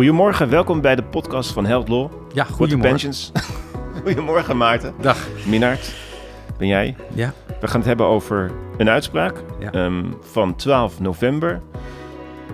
Goedemorgen, 0.00 0.48
welkom 0.48 0.80
bij 0.80 0.94
de 0.96 1.02
podcast 1.02 1.52
van 1.52 1.66
Held 1.66 1.88
Law. 1.88 2.10
Ja, 2.32 2.44
goedemorgen. 2.44 2.90
pensions. 2.90 3.32
Goedemorgen 4.04 4.56
Maarten. 4.56 4.94
Dag. 5.00 5.28
Minnaert, 5.46 5.94
ben 6.58 6.66
jij? 6.68 6.96
Ja, 7.14 7.32
We 7.60 7.66
gaan 7.66 7.76
het 7.78 7.88
hebben 7.88 8.06
over 8.06 8.50
een 8.78 8.88
uitspraak 8.88 9.42
Ja. 9.58 9.70
ehm, 9.72 10.04
van 10.20 10.56
12 10.56 11.00
november. 11.00 11.60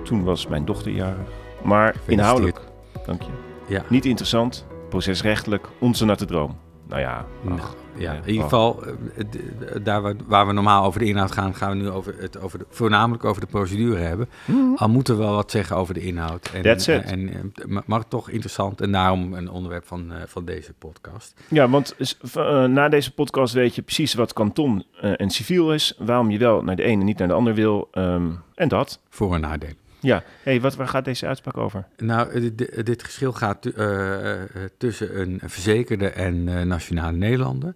Toen 0.04 0.24
was 0.24 0.46
mijn 0.46 0.64
dochter 0.64 0.92
jarig. 0.92 1.28
Maar 1.62 1.94
inhoudelijk, 2.06 2.60
dank 3.06 3.22
je. 3.22 3.30
ja. 3.66 3.82
Niet 3.88 4.04
interessant, 4.04 4.66
procesrechtelijk, 4.88 5.68
onze 5.78 6.04
natte 6.04 6.24
droom. 6.24 6.56
Nou 6.88 7.00
ja, 7.00 7.26
Nou, 7.42 7.60
ach, 7.60 7.74
ja. 7.96 8.12
in 8.12 8.26
ieder 8.26 8.42
geval, 8.42 8.82
eh, 8.84 8.92
d- 9.30 9.84
daar 9.84 10.14
waar, 10.26 10.46
we 10.46 10.52
normaal 10.52 10.84
over 10.84 11.00
de 11.00 11.06
inhoud 11.06 11.32
gaan, 11.32 11.54
gaan 11.54 11.70
we 11.70 11.76
nu 11.76 11.90
over 11.90 12.14
het 12.18 12.40
over 12.40 12.58
de, 12.58 12.66
voornamelijk 12.70 13.24
over 13.24 13.40
de 13.40 13.46
procedure 13.46 13.98
hebben. 14.00 14.28
Al 14.76 14.88
moeten 14.88 15.16
we 15.16 15.22
wel 15.24 15.34
wat 15.34 15.50
zeggen 15.50 15.76
over 15.76 15.94
de 15.94 16.00
inhoud. 16.00 16.50
En, 16.54 16.62
That's 16.62 16.86
it. 16.86 17.02
eh, 17.04 17.10
En, 17.12 17.28
eh, 17.54 17.78
maar- 17.86 18.08
toch 18.08 18.30
interessant 18.30 18.80
en 18.80 18.92
daarom 18.92 19.34
een 19.34 19.50
onderwerp 19.50 19.86
van, 19.86 20.12
eh, 20.12 20.18
van 20.26 20.44
deze 20.44 20.72
podcast. 20.72 21.34
Ja, 21.48 21.68
want 21.68 21.96
eh, 22.34 22.64
na 22.64 22.88
deze 22.88 23.12
podcast 23.12 23.54
weet 23.54 23.74
je 23.74 23.82
precies 23.82 24.14
wat 24.14 24.32
kanton 24.32 24.84
eh, 25.00 25.12
en 25.16 25.30
civiel 25.30 25.72
is. 25.74 25.94
Waarom 25.98 26.30
je 26.30 26.38
wel 26.38 26.62
naar 26.62 26.76
de 26.76 26.82
ene 26.82 27.00
en 27.00 27.06
niet 27.06 27.18
naar 27.18 27.28
de 27.28 27.34
ander 27.34 27.54
wil. 27.54 27.88
ehm, 27.92 28.26
en 28.54 28.68
dat. 28.68 29.00
Voor- 29.10 29.34
en 29.34 29.40
nadelen. 29.40 29.76
Ja, 30.06 30.22
hey, 30.42 30.60
wat, 30.60 30.74
waar 30.76 30.88
gaat 30.88 31.04
deze 31.04 31.26
uitspraak 31.26 31.56
over? 31.56 31.84
Nou, 31.96 32.30
eh, 32.30 32.50
dit, 32.56 32.86
dit 32.86 33.02
geschil 33.04 33.32
gaat 33.32 33.66
eh, 33.66 34.42
eh, 34.42 34.48
tussen 34.78 35.20
een 35.20 35.40
verzekerde 35.44 36.08
en 36.08 36.44
nationale 36.68 37.16
Nederlander. 37.16 37.74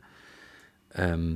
Ehm, 0.89 1.35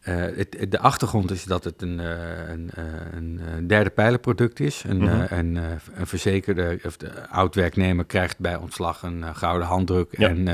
eh, 0.00 0.14
het, 0.16 0.66
de 0.68 0.78
achtergrond 0.78 1.30
is 1.30 1.44
dat 1.44 1.64
het 1.64 1.82
een, 1.82 1.98
een, 1.98 2.70
een, 3.12 3.66
derde 3.66 3.90
pijlerproduct 3.90 4.60
is. 4.60 4.84
Een, 4.86 4.96
Mhm. 4.98 5.26
een, 5.34 5.56
een 5.94 6.06
verzekerde 6.06 6.78
of 6.84 6.96
de 6.96 7.28
oud-werknemer 7.28 8.04
krijgt 8.04 8.38
bij 8.38 8.56
ontslag 8.56 9.02
een 9.02 9.36
gouden 9.36 9.66
handdruk. 9.68 10.18
Ja. 10.18 10.28
En, 10.28 10.48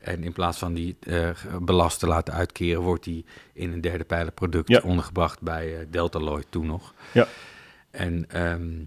en 0.00 0.24
in 0.24 0.32
plaats 0.32 0.58
van 0.58 0.74
die 0.74 0.96
belast 1.60 1.98
te 1.98 2.06
laten 2.06 2.34
uitkeren, 2.34 2.82
wordt 2.82 3.04
die 3.04 3.24
in 3.52 3.72
een 3.72 3.80
derde 3.80 4.04
pijlerproduct 4.04 4.68
Ja. 4.68 4.80
ondergebracht 4.84 5.40
bij 5.40 5.86
Delta 5.90 6.18
Lloyd 6.18 6.46
toen 6.50 6.66
nog. 6.66 6.94
Ja. 7.12 7.26
En 7.90 8.24
ehm, 8.28 8.42
eh, 8.42 8.86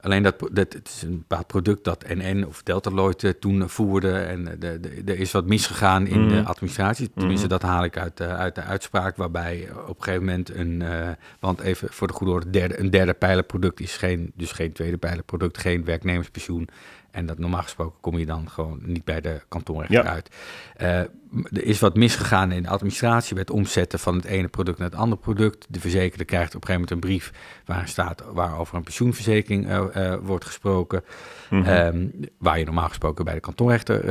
alleen 0.00 0.22
dat, 0.22 0.38
dat 0.38 0.72
het 0.72 0.88
is 0.88 1.02
een 1.02 1.18
bepaald 1.18 1.46
product 1.46 1.84
dat 1.84 2.04
NN 2.08 2.44
of 2.48 2.62
Delta 2.62 2.90
Lloyd 2.90 3.24
eh, 3.24 3.30
toen 3.30 3.68
voerde. 3.68 4.12
En 4.12 4.62
eh, 4.62 4.70
er 5.08 5.18
is 5.18 5.32
wat 5.32 5.46
misgegaan 5.46 6.06
in 6.06 6.28
de 6.28 6.34
Mhm. 6.34 6.46
administratie. 6.46 7.10
Tenminste, 7.14 7.46
Mhm. 7.46 7.54
dat 7.58 7.62
haal 7.62 7.84
ik 7.84 7.96
uit, 7.98 8.16
de- 8.16 8.24
uit 8.26 8.54
de 8.54 8.62
uitspraak. 8.62 9.16
Waarbij 9.16 9.68
op 9.86 9.96
een 9.98 10.02
gegeven 10.04 10.24
moment 10.26 10.54
een, 10.54 10.82
eh, 10.82 11.08
want 11.40 11.60
even 11.60 11.88
voor 11.92 12.06
de 12.06 12.12
goede 12.12 12.32
orde, 12.32 12.50
derde, 12.50 12.78
een 12.80 12.90
derde 12.90 13.12
pijlerproduct 13.14 13.80
is 13.80 13.96
geen, 13.96 14.32
dus 14.34 14.52
geen 14.52 14.72
tweede 14.72 14.96
pijlerproduct, 14.96 15.58
geen 15.58 15.84
werknemerspensioen. 15.84 16.68
En 17.10 17.26
dat 17.26 17.38
normaal 17.38 17.62
gesproken 17.62 18.00
kom 18.00 18.18
je 18.18 18.26
dan 18.26 18.50
gewoon 18.50 18.78
niet 18.82 19.04
bij 19.04 19.20
de 19.20 19.40
kantonrechter 19.48 20.04
Ja. 20.04 20.10
uit. 20.10 20.30
Eh, 20.76 20.98
er 20.98 21.64
is 21.64 21.80
wat 21.80 21.96
misgegaan 21.96 22.52
in 22.52 22.62
de 22.62 22.68
administratie 22.68 23.34
bij 23.34 23.42
het 23.42 23.50
omzetten 23.50 23.98
van 23.98 24.14
het 24.16 24.24
ene 24.24 24.48
product 24.48 24.78
naar 24.78 24.90
het 24.90 24.98
andere 24.98 25.20
product. 25.20 25.66
De 25.68 25.80
verzekerde 25.80 26.24
krijgt 26.24 26.54
op 26.54 26.60
een 26.60 26.66
gegeven 26.66 26.88
moment 26.88 26.90
een 26.90 27.10
brief 27.10 27.32
waarin 27.64 27.88
staat 27.88 28.24
waarover 28.32 28.76
een 28.76 28.82
pensioenverzekering 28.82 29.68
eh, 29.68 30.12
eh, 30.12 30.18
wordt 30.22 30.44
gesproken. 30.44 31.04
Mhm. 31.50 31.64
Ehm, 31.64 32.06
waar 32.38 32.58
je 32.58 32.64
normaal 32.64 32.88
gesproken 32.88 33.24
bij 33.24 33.34
de 33.34 33.40
kantonrechter 33.40 34.04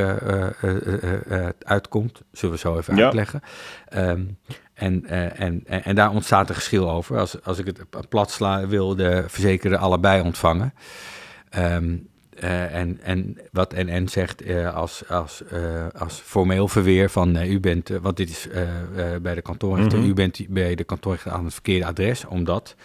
uitkomt. 1.59 2.21
Zullen 2.31 2.55
we 2.55 2.61
zo 2.61 2.77
even 2.77 2.95
Ja. 2.95 3.03
uitleggen. 3.03 3.41
Ehm, 3.87 4.23
en, 4.73 5.05
en, 5.35 5.63
en, 5.65 5.95
daar 5.95 6.09
ontstaat 6.11 6.49
een 6.49 6.55
geschil 6.55 6.89
over. 6.91 7.17
Als, 7.17 7.43
als 7.43 7.57
ik 7.57 7.65
het 7.65 8.09
plat 8.09 8.31
sla, 8.31 8.67
wil 8.67 8.95
de 8.95 9.23
verzekerde 9.27 9.77
allebei 9.77 10.21
ontvangen. 10.21 10.73
Ehm, 11.49 11.97
eh, 12.39 12.75
en, 12.75 12.99
en 13.03 13.37
wat 13.51 13.73
NN 13.73 14.07
zegt 14.07 14.41
eh, 14.41 14.75
als, 14.75 15.07
als, 15.09 15.43
eh, 15.43 15.87
als 15.99 16.13
formeel 16.19 16.67
verweer 16.67 17.09
van 17.09 17.35
u 17.35 17.59
bent, 17.59 17.89
want 18.01 18.17
dit 18.17 18.29
is 18.29 18.47
bij 19.21 19.35
de 19.35 19.41
kantoorrechter, 19.41 19.99
Mhm. 19.99 20.07
u 20.07 20.13
bent 20.13 20.45
bij 20.49 20.75
de 20.75 20.83
kantoorrechter 20.83 21.31
aan 21.31 21.43
het 21.43 21.53
verkeerde 21.53 21.85
adres, 21.85 22.25
omdat 22.25 22.75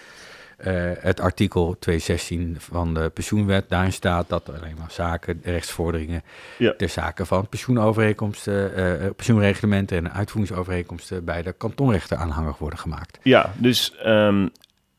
het 1.00 1.20
artikel 1.20 1.76
216 1.78 2.56
van 2.58 2.94
de 2.94 3.10
pensioenwet, 3.14 3.68
daarin 3.68 3.92
staat 3.92 4.28
dat 4.28 4.48
alleen 4.48 4.76
maar 4.78 4.90
zaken, 4.90 5.40
rechtsvorderingen 5.44 6.22
Ja. 6.58 6.74
ter 6.76 6.88
zake 6.88 7.26
van 7.26 7.48
pensioenovereenkomsten, 7.48 8.72
pensioenreglementen 9.16 9.96
en 9.96 10.12
uitvoeringsovereenkomsten 10.12 11.24
bij 11.24 11.42
de 11.42 11.52
kantonrechter 11.52 12.16
aanhangig 12.16 12.58
worden 12.58 12.78
gemaakt. 12.78 13.18
Ja, 13.22 13.52
dus 13.56 13.94
ehm, 13.96 14.48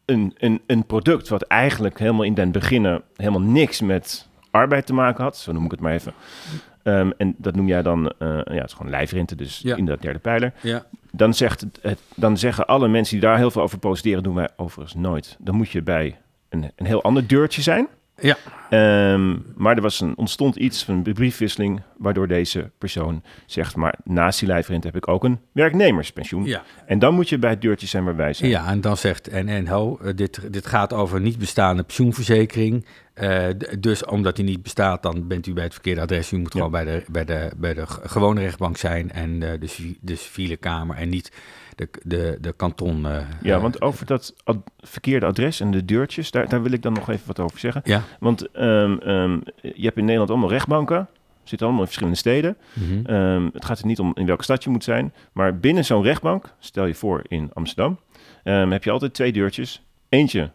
een, 0.06 0.34
een, 0.38 0.62
een 0.68 0.86
product 0.86 1.28
wat 1.28 1.42
eigenlijk 1.42 2.00
helemaal 2.00 2.24
in 2.24 2.34
den 2.34 2.52
beginnen 2.52 3.02
helemaal 3.16 3.42
niks 3.42 3.82
met 3.82 4.28
arbeid 4.56 4.86
te 4.86 4.94
maken 4.94 5.24
had, 5.24 5.38
zo 5.38 5.52
noem 5.52 5.66
ik 5.66 5.72
het 5.72 5.80
maar 5.80 5.94
even. 5.94 6.14
Ehm, 6.84 7.12
en 7.18 7.36
dat 7.38 7.56
noem 7.56 7.68
jij 7.68 7.82
dan, 7.82 8.14
eh, 8.20 8.28
ja, 8.30 8.54
het 8.54 8.66
is 8.66 8.74
gewoon 8.74 8.92
lijfrente, 8.92 9.36
dus 9.36 9.60
Ja. 9.64 9.76
in 9.76 9.86
dat 9.86 10.02
derde 10.02 10.20
pijler. 10.20 10.54
Ja, 10.62 10.86
Dan, 11.12 11.34
zegt 11.34 11.66
het, 11.82 12.00
dan 12.16 12.38
zeggen 12.38 12.66
alle 12.68 12.88
mensen 12.88 13.14
die 13.20 13.28
daar 13.28 13.38
heel 13.38 13.52
veel 13.52 13.62
over 13.62 13.78
procederen, 13.80 14.24
doen 14.24 14.36
wij 14.36 14.50
overigens 14.56 14.96
nooit. 14.96 15.36
Dan 15.40 15.56
moet 15.56 15.70
je 15.70 15.82
bij 15.82 16.18
een, 16.50 16.72
een 16.76 16.86
heel 16.86 17.04
ander 17.04 17.28
deurtje 17.28 17.62
zijn. 17.62 17.88
Ja. 18.20 18.38
Ehm, 18.70 19.36
maar 19.56 19.76
er 19.76 19.82
was 19.82 20.00
een, 20.02 20.18
ontstond 20.18 20.56
iets 20.56 20.84
van 20.84 20.96
een 21.06 21.14
briefwisseling, 21.14 21.82
waardoor 21.98 22.28
deze 22.28 22.70
persoon 22.78 23.24
zegt, 23.46 23.76
maar 23.76 23.96
naast 24.04 24.40
die 24.40 24.48
lijfrente 24.48 24.88
heb 24.88 24.96
ik 24.96 25.08
ook 25.08 25.24
een 25.24 25.40
werknemerspensioen. 25.52 26.44
ja. 26.46 26.64
En 26.86 27.00
dan 27.00 27.14
moet 27.14 27.30
je 27.30 27.38
bij 27.38 27.50
het 27.50 27.62
deurtje 27.62 27.88
zijn 27.88 28.04
waar 28.04 28.16
wij 28.16 28.34
zijn. 28.34 28.50
Ja, 28.50 28.68
en 28.68 28.82
dan 28.82 28.98
zegt 28.98 29.32
NN, 29.32 29.66
ho, 29.68 29.98
eh, 30.04 30.12
dit, 30.16 30.54
dit 30.54 30.66
gaat 30.68 30.94
over 30.94 31.22
niet 31.22 31.38
bestaande 31.38 31.84
pensioenverzekering. 31.84 32.86
Eh, 33.16 33.48
dus 33.80 34.06
omdat 34.06 34.36
die 34.36 34.46
niet 34.46 34.64
bestaat, 34.64 35.04
dan 35.04 35.28
bent 35.28 35.48
u 35.48 35.54
bij 35.54 35.64
het 35.64 35.74
verkeerde 35.74 36.02
adres. 36.02 36.32
U 36.32 36.38
moet 36.38 36.54
Ja. 36.54 36.60
gewoon 36.60 36.72
bij 36.72 36.86
de, 36.86 37.04
bij, 37.12 37.26
de, 37.26 37.52
bij 37.58 37.74
de 37.74 37.84
gewone 37.88 38.42
rechtbank 38.42 38.78
zijn 38.78 39.12
en 39.12 39.44
eh, 39.52 39.60
de, 39.60 39.68
civi- 39.68 39.98
de 40.02 40.16
civiele 40.16 40.56
kamer 40.58 40.96
en 40.96 41.10
niet 41.10 41.32
de, 41.76 41.90
de, 42.04 42.38
de 42.42 42.54
kanton. 42.54 43.06
eh, 43.08 43.18
Ja, 43.42 43.60
want 43.60 43.82
over 43.82 44.06
dat 44.06 44.34
ad- 44.44 44.72
verkeerde 44.80 45.26
adres 45.26 45.60
en 45.60 45.72
de 45.72 45.86
deurtjes, 45.86 46.32
daar, 46.32 46.50
daar 46.50 46.62
wil 46.64 46.72
ik 46.72 46.82
dan 46.82 46.94
nog 46.94 47.10
even 47.10 47.28
wat 47.28 47.40
over 47.40 47.60
zeggen. 47.60 47.82
Ja. 47.86 48.02
Want 48.20 48.52
ehm, 48.52 48.98
ehm, 48.98 49.40
je 49.62 49.84
hebt 49.84 49.98
in 49.98 50.04
Nederland 50.06 50.30
allemaal 50.30 50.50
rechtbanken, 50.50 51.08
zitten 51.44 51.60
allemaal 51.68 51.84
in 51.86 51.88
verschillende 51.92 52.20
steden. 52.20 52.58
mhm. 52.74 53.06
Ehm, 53.06 53.50
het 53.54 53.66
gaat 53.66 53.80
er 53.80 53.86
niet 53.86 54.00
om 54.00 54.12
in 54.16 54.26
welke 54.26 54.44
stad 54.44 54.64
je 54.64 54.70
moet 54.70 54.84
zijn, 54.84 55.14
maar 55.32 55.60
binnen 55.60 55.86
zo'n 55.86 56.04
rechtbank, 56.04 56.54
stel 56.60 56.86
je 56.86 56.96
voor 56.96 57.22
in 57.28 57.50
Amsterdam, 57.54 58.00
heb 58.44 58.84
je 58.84 58.92
altijd 58.92 59.14
twee 59.14 59.32
deurtjes. 59.32 59.84
Eentje 60.10 60.52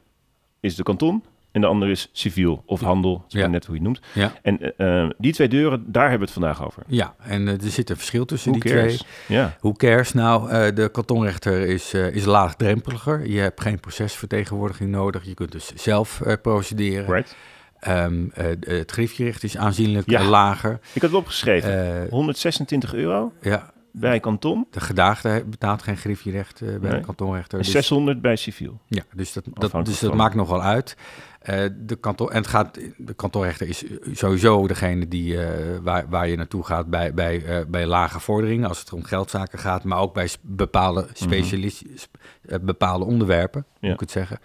is 0.60 0.75
de 0.75 0.82
kanton 0.82 1.25
en 1.53 1.61
de 1.61 1.66
andere 1.66 1.91
is 1.91 2.09
civiel 2.12 2.62
of 2.66 2.81
handel, 2.81 3.25
Ja. 3.28 3.47
net 3.47 3.65
hoe 3.66 3.75
je 3.77 3.81
het 3.81 3.91
noemt. 3.91 4.00
Ja. 4.15 4.33
En 4.43 4.77
eh, 4.77 5.09
die 5.19 5.33
twee 5.33 5.49
deuren, 5.49 5.84
daar 5.93 6.03
hebben 6.11 6.28
we 6.28 6.34
het 6.34 6.44
vandaag 6.44 6.65
over. 6.65 6.83
ja, 6.87 7.15
en 7.19 7.49
eh, 7.49 7.55
er 7.65 7.71
zit 7.71 7.91
een 7.91 7.97
verschil 7.97 8.25
tussen 8.25 8.53
die 8.53 8.61
cares? 8.62 8.97
twee. 8.97 9.38
Ja, 9.38 9.56
Hoe 9.61 9.77
cares? 9.77 10.12
Nou, 10.12 10.50
eh, 10.50 10.75
de 10.75 10.88
kantonrechter 10.88 11.61
is, 11.61 11.94
is 11.94 12.25
laagdrempeliger. 12.25 13.28
Je 13.28 13.38
hebt 13.41 13.61
geen 13.61 13.81
procesvertegenwoordiging 13.81 14.91
nodig. 14.91 15.25
Je 15.25 15.34
kunt 15.34 15.53
dus 15.53 15.72
zelf 15.75 16.21
procederen. 16.43 17.06
right. 17.15 17.37
Ehm, 17.81 18.25
eh, 18.34 18.44
het 18.61 18.91
griefjerecht 18.91 19.43
is 19.44 19.56
aanzienlijk 19.56 20.11
Ja. 20.11 20.25
lager. 20.25 20.72
Ik 20.93 21.03
had 21.03 21.11
het 21.11 21.21
opgeschreven. 21.21 22.03
Eh, 22.05 22.11
126 22.11 22.94
euro 22.94 23.32
ja, 23.43 23.71
bij 23.93 24.21
kanton 24.21 24.67
de 24.71 24.81
gedaagde 24.81 25.44
betaalt 25.47 25.82
geen 25.82 25.97
griefjerecht 25.97 26.61
eh, 26.61 26.69
bij 26.69 26.91
Nee. 26.91 27.00
de 27.00 27.06
kantonrechter. 27.06 27.59
en 27.59 27.65
Dus, 27.65 27.72
600 27.72 28.21
bij 28.21 28.37
civiel. 28.37 28.81
ja, 28.87 29.03
dus 29.15 29.32
dat, 29.32 29.44
dat, 29.53 29.84
dus 29.84 30.00
dat 30.00 30.15
maakt 30.15 30.34
nogal 30.34 30.62
uit. 30.62 30.97
Eh, 31.40 31.64
de, 31.76 31.96
kanton, 31.96 32.30
en 32.30 32.36
het 32.36 32.46
gaat, 32.46 32.78
de 32.96 33.14
kantonrechter 33.14 33.68
is 33.68 33.84
sowieso 34.12 34.66
degene 34.66 35.08
die, 35.08 35.44
eh, 35.44 35.78
waar, 35.82 36.08
waar 36.08 36.28
je 36.28 36.36
naartoe 36.36 36.64
gaat 36.64 36.86
bij, 36.86 37.14
bij, 37.14 37.44
eh, 37.44 37.64
bij 37.68 37.86
lage 37.86 38.20
vorderingen, 38.20 38.68
als 38.68 38.78
het 38.80 38.92
om 38.92 39.02
geldzaken 39.04 39.58
gaat, 39.58 39.84
maar 39.84 39.98
ook 39.98 40.14
bij 40.14 40.28
bepaalde, 40.40 41.06
specialis, 41.12 41.82
sp- 41.94 42.16
eh, 42.42 42.58
bepaalde 42.62 43.04
onderwerpen, 43.04 43.64
Mhm. 43.66 43.74
Ja. 43.86 43.92
moet 43.92 43.94
ik 43.94 44.00
het 44.00 44.10
zeggen. 44.10 44.38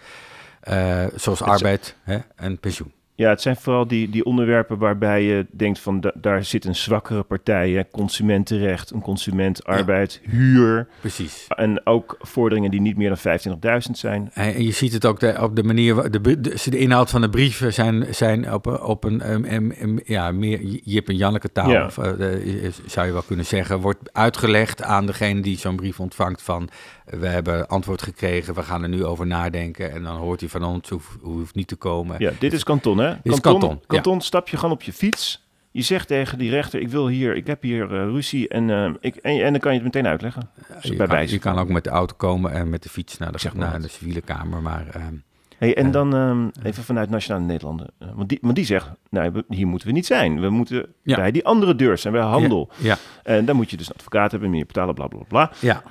Zoals 1.20 1.42
arbeid 1.42 1.96
hè, 2.04 2.18
en 2.36 2.60
pensioen. 2.60 2.92
Ja, 3.18 3.30
het 3.30 3.42
zijn 3.42 3.56
vooral 3.56 3.88
die, 3.88 4.10
die 4.10 4.26
onderwerpen 4.26 4.78
waarbij 4.78 5.24
je 5.24 5.46
denkt 5.52 5.80
van 5.80 6.00
da- 6.02 6.12
daar 6.16 6.44
zit 6.44 6.66
een 6.66 6.76
zwakkere 6.76 7.24
partij. 7.24 7.70
Hè? 7.72 7.82
Consumentenrecht, 7.92 8.92
een 8.92 9.02
consument, 9.02 9.66
arbeid, 9.66 10.22
huur. 10.24 10.88
Precies. 11.00 11.46
En 11.48 11.86
ook 11.86 12.18
vorderingen 12.20 12.72
die 12.72 12.82
niet 12.82 12.98
meer 12.98 13.10
dan 13.10 13.18
25.000 13.88 13.92
zijn. 13.92 14.30
En 14.34 14.64
je 14.64 14.72
ziet 14.72 14.94
het 14.94 15.06
ook 15.06 15.20
de, 15.20 15.38
op 15.42 15.56
de 15.56 15.64
manier, 15.64 16.12
de, 16.12 16.22
de, 16.22 16.56
de 16.70 16.78
inhoud 16.78 17.10
van 17.10 17.22
de 17.22 17.30
brieven 17.30 17.74
zijn, 17.74 18.06
zijn 18.16 18.54
op, 18.54 18.66
een- 18.66 18.82
op 18.82 19.04
een, 19.04 20.02
ja, 20.06 20.32
meer 20.32 20.62
Jip 20.84 21.08
en 21.10 21.16
Janneke 21.16 21.52
taal, 21.52 21.70
Ja. 21.72 21.86
of, 21.86 21.98
eh, 21.98 22.12
zou 22.86 23.08
je 23.08 23.14
wel 23.14 23.22
kunnen 23.22 23.46
zeggen, 23.46 23.80
wordt 23.80 24.14
uitgelegd 24.14 24.84
aan 24.84 25.06
degene 25.06 25.42
die 25.42 25.58
zo'n 25.58 25.76
brief 25.76 26.00
ontvangt 26.00 26.42
van, 26.42 26.70
we 27.06 27.28
hebben 27.28 27.68
antwoord 27.68 28.02
gekregen, 28.02 28.54
we 28.54 28.64
gaan 28.64 28.84
er 28.84 28.90
nu 28.90 29.06
over 29.06 29.28
nadenken. 29.28 29.92
En 29.92 30.04
dan 30.04 30.16
hoort 30.16 30.40
hij 30.40 30.50
van 30.50 30.64
ons, 30.64 30.90
hoeft, 30.90 31.10
hoeft 31.22 31.56
niet 31.56 31.68
te 31.68 31.76
komen. 31.76 32.16
Ja, 32.20 32.32
dit 32.40 32.54
is 32.54 32.64
kanton, 32.64 32.98
hè? 32.98 33.14
is 33.24 33.40
kanton, 33.40 33.70
ja. 33.70 33.78
Kanton 33.88 34.22
stap 34.22 34.50
je 34.50 34.58
gewoon 34.58 34.74
op 34.74 34.82
je 34.82 34.94
fiets. 34.94 35.44
Je 35.72 35.82
zegt 35.82 36.08
tegen 36.08 36.38
die 36.38 36.50
rechter, 36.50 36.80
ik 36.80 36.90
wil 36.90 37.08
hier, 37.08 37.36
ik 37.36 37.48
heb 37.48 37.62
hier 37.62 37.84
eh, 37.84 38.04
ruzie 38.04 38.48
en, 38.48 38.70
eh, 38.70 38.92
ik, 39.00 39.16
en, 39.16 39.44
en 39.44 39.52
dan 39.52 39.60
kan 39.62 39.72
je 39.74 39.78
het 39.80 39.94
meteen 39.94 40.08
uitleggen. 40.08 40.50
je, 40.82 40.96
bij 40.96 41.08
kan, 41.08 41.30
je 41.30 41.40
kan 41.40 41.58
ook 41.60 41.70
met 41.70 41.84
de 41.84 41.90
auto 41.90 42.14
komen 42.18 42.52
en 42.52 42.70
met 42.70 42.84
de 42.84 42.90
fiets 42.90 43.18
naar 43.18 43.32
de, 43.32 43.40
Zeg 43.40 43.56
maar 43.56 43.70
naar 43.70 43.82
de 43.82 43.88
civiele 43.88 44.22
kamer, 44.22 44.62
maar... 44.62 44.86
ehm, 44.92 45.14
Hey, 45.58 45.76
en 45.78 45.92
dan 45.92 46.16
ehm, 46.16 46.66
even 46.68 46.84
vanuit 46.84 47.10
Nationale 47.10 47.46
Nederlanden. 47.46 47.92
Eh, 48.00 48.08
want, 48.16 48.30
die, 48.30 48.38
want 48.42 48.56
die 48.56 48.66
zegt, 48.66 48.90
nou, 49.10 49.32
we- 49.32 49.46
hier 49.48 49.68
moeten 49.68 49.88
we 49.88 49.94
niet 49.94 50.06
zijn. 50.06 50.40
We 50.42 50.50
moeten 50.50 50.86
Ja. 51.04 51.16
bij 51.16 51.32
die 51.32 51.46
andere 51.46 51.76
deur 51.76 51.98
zijn, 51.98 52.14
bij 52.14 52.22
handel. 52.24 52.70
Ja, 52.78 52.98
En 53.24 53.46
dan 53.46 53.56
moet 53.56 53.70
je 53.70 53.78
dus 53.78 53.88
een 53.88 53.94
advocaat 53.96 54.32
hebben, 54.32 54.50
meer 54.50 54.66
betalen, 54.66 54.94
bla 54.96 55.08
bla 55.08 55.20
bla. 55.28 55.52
ja. 55.60 55.84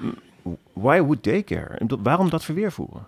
Why 0.72 1.00
would 1.00 1.22
they 1.22 1.42
care? 1.42 1.76
Bedoel, 1.78 2.02
Waarom 2.02 2.30
dat 2.30 2.44
verweer 2.44 2.72
voeren? 2.72 3.06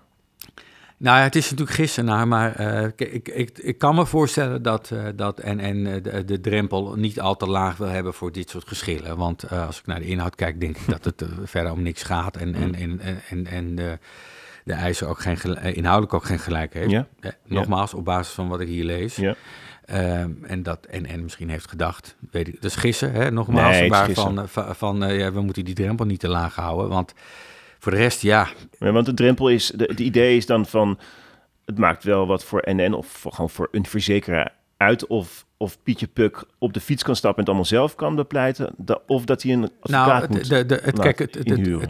Nou 0.98 1.18
het 1.18 1.36
is 1.36 1.50
natuurlijk 1.50 1.76
gissen 1.76 2.04
naar, 2.04 2.28
maar 2.28 2.54
eh, 2.54 2.84
ik, 2.96 3.28
ik, 3.28 3.58
ik, 3.58 3.78
kan 3.78 3.94
me 3.94 4.06
voorstellen 4.06 4.62
dat, 4.62 4.90
eh, 4.90 5.04
dat 5.14 5.38
en, 5.38 5.60
en 5.60 5.86
eh, 5.86 6.02
de, 6.02 6.24
de 6.24 6.40
drempel 6.40 6.94
niet 6.94 7.20
al 7.20 7.36
te 7.36 7.46
laag 7.46 7.76
wil 7.76 7.88
hebben 7.88 8.14
voor 8.14 8.32
dit 8.32 8.50
soort 8.50 8.68
geschillen. 8.68 9.16
Want 9.16 9.50
als 9.50 9.78
ik 9.78 9.86
naar 9.86 9.98
de 9.98 10.06
inhoud 10.06 10.34
kijk, 10.34 10.60
denk 10.60 10.76
ik 10.76 10.86
dat 10.86 11.04
het 11.04 11.24
verder 11.44 11.72
om 11.72 11.82
niks 11.82 12.02
gaat 12.02 12.36
en, 12.36 12.54
en, 12.54 12.74
en, 12.74 13.00
en, 13.00 13.20
en, 13.28 13.46
en 13.46 14.00
de, 14.66 14.74
eisen 14.74 15.08
ook 15.08 15.20
geen, 15.20 15.36
eh, 15.36 15.76
inhoudelijk 15.76 16.14
ook 16.14 16.24
geen 16.24 16.38
gelijk 16.38 16.74
heeft. 16.74 16.90
Ja. 16.90 17.06
Nogmaals, 17.44 17.94
op 17.94 18.04
basis 18.04 18.34
van 18.34 18.48
wat 18.48 18.60
ik 18.60 18.68
hier 18.68 18.84
lees. 18.84 19.16
Ja. 19.16 19.34
Ehm, 19.84 20.30
en 20.42 20.62
dat 20.62 20.86
en, 20.86 21.06
en 21.06 21.22
misschien 21.22 21.48
heeft 21.48 21.68
gedacht, 21.68 22.16
weet 22.30 22.48
ik, 22.48 22.54
dat 22.54 22.70
is 22.70 22.76
gissen, 22.76 23.12
hè, 23.12 23.30
nogmaals, 23.30 23.78
Nee, 23.78 23.88
waarvan, 23.88 24.40
eh, 24.40 24.46
van, 24.46 24.76
van 24.76 25.04
eh, 25.04 25.18
ja, 25.18 25.32
we 25.32 25.40
moeten 25.40 25.64
die 25.64 25.74
drempel 25.74 26.06
niet 26.06 26.20
te 26.20 26.28
laag 26.28 26.54
houden. 26.54 26.88
Want 26.88 27.14
voor 27.78 27.92
de 27.92 27.98
rest, 27.98 28.22
ja, 28.22 28.48
Ja, 28.78 28.92
want 28.92 29.06
de 29.06 29.14
drempel 29.14 29.48
is, 29.48 29.72
de, 29.74 29.84
het 29.84 30.00
idee 30.00 30.36
is 30.36 30.46
dan 30.46 30.66
van, 30.66 30.98
het 31.64 31.78
maakt 31.78 32.04
wel 32.04 32.26
wat 32.26 32.44
voor 32.44 32.62
NN 32.64 32.92
of 32.92 33.06
voor, 33.06 33.32
gewoon 33.32 33.50
voor 33.50 33.68
een 33.72 33.86
verzekeraar 33.86 34.52
uit 34.76 35.06
of, 35.06 35.46
of 35.56 35.82
Pietje 35.82 36.06
Puk 36.06 36.44
op 36.58 36.72
de 36.72 36.80
fiets 36.80 37.02
kan 37.02 37.16
stappen 37.16 37.44
en 37.44 37.50
het 37.50 37.54
allemaal 37.54 37.78
zelf 37.80 37.94
kan 37.94 38.14
bepleiten, 38.16 38.74
da- 38.76 39.00
of 39.06 39.24
dat 39.24 39.42
hij 39.42 39.52
een 39.52 39.70
advocaat 39.80 40.06
Nou, 40.20 40.28
moet. 40.28 40.38
het, 40.38 40.48
de, 40.48 40.66
de, 40.66 40.80
het, 40.84 40.98
kijk, 40.98 41.18
het, 41.18 41.32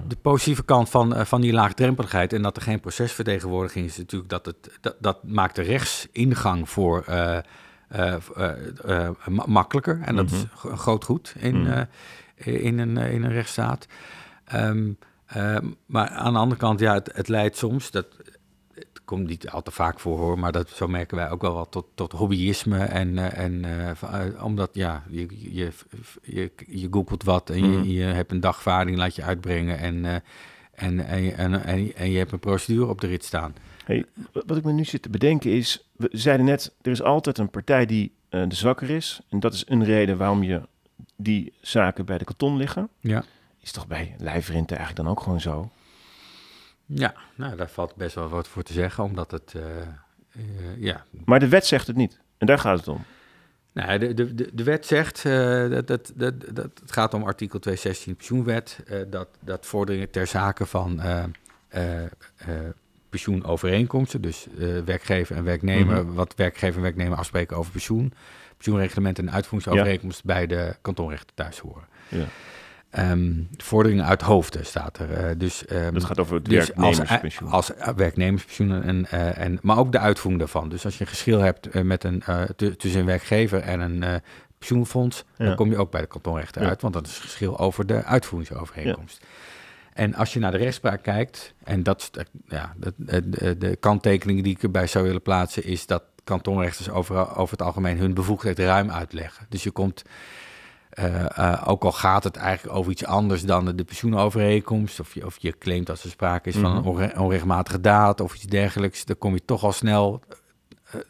de 0.08 0.16
positieve 0.22 0.64
kant 0.64 0.88
van, 0.90 1.14
eh, 1.14 1.24
van 1.24 1.40
die 1.40 1.52
laagdrempeligheid 1.52 2.32
en 2.32 2.42
dat 2.42 2.56
er 2.56 2.62
geen 2.62 2.80
procesvertegenwoordiging 2.80 3.86
is, 3.86 3.96
natuurlijk 3.96 4.30
dat 4.30 4.46
het 4.46 4.78
dat, 4.80 4.96
dat 5.00 5.24
maakt 5.24 5.56
de 5.56 5.62
rechtsingang 5.62 6.68
voor 6.68 7.02
eh, 7.06 7.38
eh, 7.88 8.14
ma- 9.26 9.44
makkelijker. 9.46 10.00
En 10.04 10.16
dat 10.16 10.30
is 10.30 10.44
Mhm. 10.54 10.68
een 10.72 10.78
groot 10.78 11.04
goed 11.04 11.34
in, 11.38 11.60
Mhm. 11.60 11.84
in, 12.36 12.78
een, 12.78 12.96
in 12.96 13.24
een 13.24 13.32
rechtsstaat. 13.32 13.86
Ehm, 14.44 14.90
ehm, 15.26 15.66
maar 15.86 16.08
aan 16.08 16.32
de 16.32 16.38
andere 16.38 16.60
kant, 16.60 16.80
ja, 16.80 16.94
het, 17.12 17.28
leidt 17.28 17.56
soms, 17.56 17.90
dat 17.90 18.06
komt 19.06 19.26
niet 19.28 19.50
al 19.50 19.62
te 19.62 19.70
vaak 19.70 20.00
voor 20.00 20.18
hoor, 20.18 20.38
maar 20.38 20.52
dat, 20.52 20.68
zo 20.70 20.88
merken 20.88 21.16
wij 21.16 21.30
ook 21.30 21.40
wel 21.42 21.54
wat 21.54 21.70
tot, 21.70 21.86
tot 21.94 22.12
hobbyisme. 22.12 22.78
En, 22.84 23.18
eh, 23.18 23.38
en 23.44 23.64
eh, 23.64 23.90
eh, 23.90 24.44
omdat 24.44 24.70
ja, 24.72 25.02
je, 25.10 25.26
je, 25.52 25.72
je, 26.22 26.50
je 26.66 26.88
googelt 26.90 27.22
wat 27.22 27.50
en 27.50 27.56
je, 27.70 27.78
Mhm. 27.78 27.88
je 27.88 28.02
hebt 28.02 28.32
een 28.32 28.40
dagvaarding, 28.40 28.96
laat 28.96 29.14
je 29.16 29.22
uitbrengen 29.22 29.78
en, 29.78 30.04
en, 30.74 31.06
en, 31.06 31.22
je- 31.22 31.32
en, 31.32 31.64
en, 31.64 31.94
en 31.96 32.10
je 32.10 32.18
hebt 32.18 32.32
een 32.32 32.38
procedure 32.38 32.86
op 32.86 33.00
de 33.00 33.06
rit 33.06 33.24
staan. 33.24 33.54
Hey, 33.84 34.04
wat 34.32 34.56
ik 34.56 34.64
me 34.64 34.72
nu 34.72 34.84
zit 34.84 35.02
te 35.02 35.08
bedenken 35.10 35.50
is, 35.52 35.88
we 35.96 36.08
zeiden 36.12 36.46
net, 36.46 36.74
er 36.82 36.90
is 36.90 37.02
altijd 37.02 37.38
een 37.38 37.50
partij 37.50 37.86
die 37.86 38.12
de 38.28 38.46
zwakker 38.54 38.90
is. 38.90 39.20
En 39.28 39.40
dat 39.40 39.54
is 39.54 39.64
een 39.66 39.84
reden 39.84 40.16
waarom 40.18 40.42
je 40.42 40.60
die 41.16 41.52
zaken 41.60 42.04
bij 42.04 42.18
de 42.18 42.24
kanton 42.24 42.56
liggen. 42.56 42.88
Ja. 43.00 43.24
Is 43.60 43.72
toch 43.72 43.86
bij 43.86 44.14
lijfrente 44.18 44.74
eigenlijk 44.74 45.04
dan 45.06 45.16
ook 45.16 45.22
gewoon 45.22 45.40
zo? 45.40 45.70
Ja, 46.86 47.14
nou, 47.34 47.56
daar 47.56 47.70
valt 47.70 47.94
best 47.94 48.14
wel 48.14 48.28
wat 48.28 48.48
voor 48.48 48.62
te 48.62 48.72
zeggen, 48.72 49.04
omdat 49.04 49.30
het, 49.30 49.52
eh, 49.56 49.80
eh, 49.80 50.42
ja, 50.78 51.04
Maar 51.24 51.40
de 51.40 51.48
wet 51.48 51.66
zegt 51.66 51.86
het 51.86 51.96
niet. 51.96 52.20
En 52.38 52.46
daar 52.46 52.58
gaat 52.58 52.78
het 52.78 52.88
om. 52.88 53.04
Nou, 53.72 53.98
de, 53.98 54.14
de, 54.14 54.34
de, 54.34 54.50
de 54.52 54.62
wet 54.62 54.86
zegt, 54.86 55.24
eh, 55.24 55.68
dat, 55.70 55.86
dat, 55.86 56.12
dat, 56.14 56.34
dat, 56.54 56.70
het 56.80 56.92
gaat 56.92 57.14
om 57.14 57.22
artikel 57.22 57.58
216 57.58 58.16
pensioenwet, 58.16 58.82
dat, 59.10 59.28
dat 59.40 59.66
vorderingen 59.66 60.10
ter 60.10 60.26
zake 60.26 60.66
van 60.66 61.00
pensioenovereenkomsten, 63.10 64.20
dus 64.20 64.46
werkgever 64.84 65.36
en 65.36 65.44
werknemer, 65.44 66.04
Mhm. 66.04 66.14
wat 66.14 66.34
werkgever 66.34 66.76
en 66.76 66.82
werknemer 66.82 67.18
afspreken 67.18 67.56
over 67.56 67.72
pensioen, 67.72 68.12
pensioenreglementen 68.56 69.26
en 69.28 69.34
uitvoeringsovereenkomsten 69.34 70.26
bij 70.26 70.46
de 70.46 70.76
kantonrechten 70.82 71.34
thuis 71.34 71.58
horen. 71.58 71.84
Ja. 72.08 72.24
Ehm, 72.90 73.32
vorderingen 73.56 74.04
uit 74.04 74.22
hoofden 74.22 74.66
staat 74.66 74.98
er. 74.98 75.10
eh, 75.12 75.30
dus, 75.38 75.64
ehm, 75.66 75.92
Dat 75.94 76.04
gaat 76.04 76.18
over 76.20 76.34
het 76.34 76.44
dus 76.44 76.66
werknemerspensioen. 76.66 77.50
Als, 77.50 77.78
als 77.78 77.94
werknemerspensioen, 77.96 78.82
en, 78.82 79.06
eh, 79.10 79.38
en, 79.38 79.58
maar 79.62 79.78
ook 79.78 79.92
de 79.92 79.98
uitvoering 79.98 80.42
daarvan. 80.42 80.68
Dus 80.68 80.84
als 80.84 80.94
je 80.98 81.00
een 81.04 81.10
geschil 81.10 81.38
hebt 81.40 81.66
eh, 81.68 81.82
met 81.82 82.04
een, 82.04 82.22
eh, 82.26 82.42
tu- 82.56 82.76
tussen 82.76 83.00
een 83.00 83.06
werkgever 83.06 83.60
en 83.60 83.80
een 83.80 84.02
eh, 84.02 84.14
pensioenfonds, 84.58 85.24
Ja. 85.36 85.44
dan 85.44 85.56
kom 85.56 85.70
je 85.70 85.76
ook 85.76 85.90
bij 85.90 86.00
de 86.00 86.06
kantonrechter 86.06 86.62
Ja. 86.62 86.68
uit, 86.68 86.82
want 86.82 86.94
dat 86.94 87.06
is 87.06 87.16
een 87.16 87.22
geschil 87.22 87.58
over 87.58 87.86
de 87.86 88.04
uitvoeringsovereenkomst. 88.04 89.24
En 89.92 90.14
als 90.14 90.32
je 90.32 90.38
naar 90.38 90.50
de 90.50 90.56
rechtspraak 90.58 91.02
kijkt, 91.02 91.54
en 91.64 91.82
dat 91.82 92.00
is 92.00 92.10
de, 92.10 92.26
ja, 92.48 92.74
de, 92.96 93.58
de, 93.58 93.76
kanttekening 93.80 94.42
die 94.42 94.52
ik 94.54 94.62
erbij 94.62 94.86
zou 94.86 95.04
willen 95.04 95.22
plaatsen, 95.22 95.64
is 95.64 95.86
dat 95.86 96.02
kantonrechters 96.24 96.90
over, 96.90 97.36
over 97.36 97.56
het 97.58 97.66
algemeen 97.66 97.98
hun 97.98 98.14
bevoegdheid 98.14 98.58
ruim 98.58 98.90
uitleggen. 98.90 99.46
Dus 99.48 99.62
je 99.62 99.70
komt, 99.70 100.02
eh, 100.02 100.10
eh, 100.10 100.14
ook 101.66 101.84
al 101.84 101.92
gaat 101.92 102.24
het 102.24 102.36
eigenlijk 102.36 102.76
over 102.76 102.90
iets 102.92 103.04
anders 103.04 103.42
dan 103.42 103.76
de 103.76 103.84
pensioenovereenkomst, 103.84 105.00
of 105.00 105.14
je, 105.14 105.26
of 105.26 105.36
je 105.38 105.54
claimt 105.58 105.86
dat 105.86 106.02
er 106.02 106.10
sprake 106.10 106.48
is 106.48 106.54
van 106.56 106.64
een 106.70 106.76
Mhm. 106.80 106.88
onre- 106.88 107.12
onrechtmatige 107.18 107.80
daad 107.80 108.20
of 108.20 108.34
iets 108.34 108.44
dergelijks, 108.44 109.04
dan 109.04 109.18
kom 109.18 109.34
je 109.34 109.44
toch 109.44 109.64
al 109.64 109.72
snel, 109.72 110.20
eh, 110.90 111.00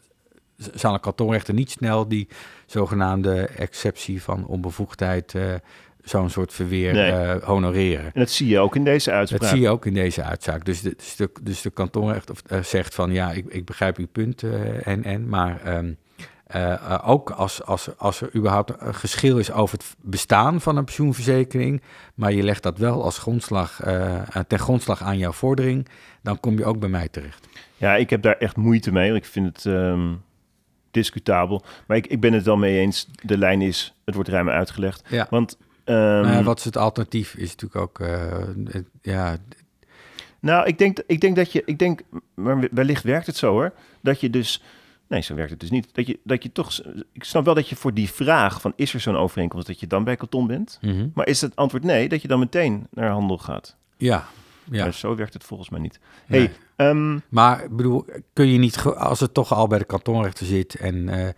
zal 0.73 0.93
een 0.93 0.99
kantonrechter 0.99 1.53
niet 1.53 1.71
snel 1.71 2.07
die 2.07 2.27
zogenaamde 2.65 3.41
exceptie 3.47 4.23
van 4.23 4.45
onbevoegdheid, 4.45 5.35
eh, 5.35 5.53
zo'n 6.03 6.29
soort 6.29 6.53
verweer 6.53 6.93
Nee. 6.93 7.11
eh, 7.11 7.43
honoreren. 7.43 8.05
En 8.05 8.11
dat 8.19 8.29
zie 8.29 8.47
je 8.47 8.59
ook 8.59 8.75
in 8.75 8.83
deze 8.83 9.11
uitspraak. 9.11 9.41
Dat 9.41 9.49
zie 9.49 9.59
je 9.61 9.69
ook 9.69 9.85
in 9.85 9.93
deze 9.93 10.23
uitzaak. 10.23 10.65
Dus 10.65 10.81
de, 10.81 10.93
dus 10.97 11.15
de, 11.15 11.29
dus 11.41 11.61
de 11.61 11.69
kantonrecht 11.69 12.29
of, 12.29 12.41
eh, 12.47 12.63
zegt 12.63 12.95
van 12.95 13.11
ja, 13.11 13.31
ik, 13.31 13.45
ik 13.47 13.65
begrijp 13.65 13.97
uw 13.97 14.07
punt 14.07 14.43
eh, 14.43 14.87
en, 14.87 15.03
en, 15.03 15.29
maar 15.29 15.61
ehm, 15.63 15.93
eh, 16.47 16.73
eh, 16.73 17.09
ook 17.09 17.29
als, 17.29 17.63
als, 17.63 17.89
als 17.97 18.21
er 18.21 18.35
überhaupt 18.35 18.73
een 18.77 18.95
geschil 18.95 19.37
is 19.37 19.51
over 19.51 19.77
het 19.77 19.95
bestaan 20.01 20.61
van 20.61 20.77
een 20.77 20.83
pensioenverzekering, 20.83 21.81
maar 22.15 22.33
je 22.33 22.43
legt 22.43 22.63
dat 22.63 22.77
wel 22.77 23.03
als 23.03 23.17
grondslag, 23.17 23.81
ten 24.47 24.59
grondslag 24.59 25.01
aan 25.03 25.17
jouw 25.17 25.31
vordering, 25.31 25.87
dan 26.21 26.39
kom 26.39 26.57
je 26.57 26.65
ook 26.65 26.79
bij 26.79 26.89
mij 26.89 27.07
terecht. 27.07 27.47
Ja, 27.77 27.95
ik 27.95 28.09
heb 28.09 28.21
daar 28.21 28.37
echt 28.37 28.55
moeite 28.55 28.91
mee. 28.91 29.13
Ik 29.13 29.25
vind 29.25 29.45
het 29.45 29.65
ehm, 29.65 30.13
discutabel. 30.91 31.63
Maar 31.87 31.97
ik, 31.97 32.07
ik 32.07 32.19
ben 32.19 32.33
het 32.33 32.43
wel 32.43 32.57
mee 32.57 32.79
eens. 32.79 33.07
De 33.23 33.37
lijn 33.37 33.61
is, 33.61 33.93
het 34.05 34.15
wordt 34.15 34.29
ruim 34.29 34.49
uitgelegd. 34.49 35.03
Ja. 35.09 35.27
Want, 35.29 35.57
ehm, 35.83 36.21
Nou 36.21 36.43
wat 36.43 36.57
is 36.57 36.65
het 36.65 36.77
alternatief? 36.77 37.35
Is 37.35 37.55
natuurlijk 37.55 37.75
ook, 37.75 38.07
ja, 39.01 39.37
nou, 40.39 40.67
ik 40.67 40.77
denk, 40.77 40.99
ik 41.07 41.21
denk 41.21 41.35
dat 41.35 41.51
je, 41.51 41.61
ik 41.65 41.79
denk, 41.79 42.01
maar 42.33 42.67
wellicht 42.71 43.03
werkt 43.03 43.25
het 43.25 43.37
zo 43.37 43.51
hoor, 43.51 43.73
dat 44.01 44.19
je 44.21 44.29
dus, 44.29 44.63
nee, 45.07 45.21
zo 45.21 45.35
werkt 45.35 45.51
het 45.51 45.59
dus 45.59 45.69
niet. 45.69 45.95
Dat 45.95 46.07
je, 46.07 46.19
dat 46.23 46.43
je 46.43 46.51
toch, 46.51 46.81
ik 47.11 47.23
snap 47.23 47.45
wel 47.45 47.53
dat 47.53 47.69
je 47.69 47.75
voor 47.75 47.93
die 47.93 48.11
vraag 48.11 48.61
van, 48.61 48.73
is 48.75 48.93
er 48.93 48.99
zo'n 48.99 49.17
overeenkomst, 49.17 49.67
dat 49.67 49.79
je 49.79 49.87
dan 49.87 50.03
bij 50.03 50.15
kanton 50.15 50.47
bent. 50.47 50.77
mhm. 50.81 51.07
Maar 51.13 51.27
is 51.27 51.41
het 51.41 51.55
antwoord 51.55 51.83
nee, 51.83 52.09
dat 52.09 52.21
je 52.21 52.27
dan 52.27 52.39
meteen 52.39 52.87
naar 52.91 53.09
handel 53.09 53.37
gaat? 53.37 53.75
ja, 53.97 54.27
ja. 54.71 54.83
Maar 54.83 54.93
zo 54.93 55.15
werkt 55.15 55.33
het 55.33 55.43
volgens 55.43 55.69
mij 55.69 55.79
niet. 55.79 55.99
Nee. 56.25 56.39
Hey, 56.39 56.87
ehm, 56.87 57.19
Maar 57.29 57.63
ik 57.63 57.75
bedoel, 57.75 58.05
kun 58.33 58.47
je 58.47 58.57
niet, 58.57 58.83
als 58.83 59.19
het 59.19 59.33
toch 59.33 59.53
al 59.53 59.67
bij 59.67 59.79
de 59.79 59.85
kantonrechter 59.85 60.45
zit 60.45 60.75
en 60.75 61.09
eh, 61.09 61.29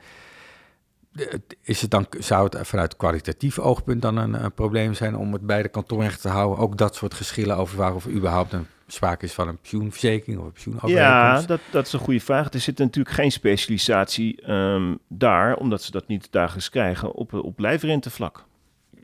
is 1.62 1.82
het 1.82 1.92
dan, 1.92 2.06
zou 2.10 2.44
het 2.50 2.68
vanuit 2.68 2.96
kwalitatief 2.96 3.60
oogpunt 3.60 4.02
dan 4.02 4.18
een, 4.18 4.44
een 4.44 4.54
probleem 4.54 4.94
zijn 4.94 5.16
om 5.16 5.34
het 5.34 5.46
bij 5.46 5.62
de 5.62 5.70
kantonrechter 5.70 6.22
te 6.22 6.28
houden? 6.28 6.58
Ook 6.58 6.78
dat 6.78 6.96
soort 6.96 7.14
geschillen 7.14 7.58
over 7.58 7.78
waarover 7.78 8.12
überhaupt 8.12 8.54
een 8.54 8.68
sprake 8.94 9.26
is 9.26 9.34
van 9.34 9.48
een 9.48 9.58
pensioenverzekering 9.58 10.40
of 10.40 10.46
een 10.46 10.48
Ja, 10.48 10.54
pensioenovereenkomst? 10.54 11.48
dat, 11.48 11.60
dat 11.72 11.86
is 11.86 11.94
een 11.94 12.00
goede 12.00 12.20
vraag. 12.20 12.54
Er 12.54 12.60
zit 12.60 12.78
natuurlijk 12.78 13.16
geen 13.16 13.32
specialisatie 13.32 14.42
ehm, 14.42 14.96
daar, 15.08 15.56
omdat 15.56 15.84
ze 15.84 15.92
dat 15.92 16.08
niet 16.08 16.28
dagelijks 16.32 16.70
krijgen 16.70 17.12
op, 17.14 17.34
op 17.34 17.60
lijfrentevlak. 17.60 18.48